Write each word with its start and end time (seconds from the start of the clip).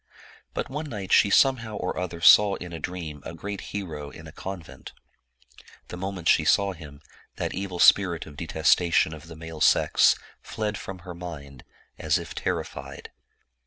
But 0.55 0.67
one 0.67 0.87
night 0.89 1.11
she 1.13 1.29
somehow 1.29 1.75
or 1.75 1.95
other 1.95 2.21
saw 2.21 2.55
in 2.55 2.73
a 2.73 2.79
dream 2.79 3.21
a 3.23 3.35
great 3.35 3.61
hero 3.69 4.09
in 4.09 4.25
a 4.25 4.31
convent. 4.31 4.93
The 5.89 5.95
moment 5.95 6.27
she 6.27 6.43
saw 6.43 6.73
him, 6.73 7.01
that 7.35 7.53
evil 7.53 7.77
spirit 7.77 8.25
of 8.25 8.35
detestation 8.35 9.13
of 9.13 9.27
the 9.27 9.35
male 9.35 9.61
sex 9.61 10.15
fled 10.41 10.75
from 10.75 10.99
her 11.05 11.13
mind, 11.13 11.63
as 11.99 12.17
if 12.17 12.33
terrified. 12.33 13.11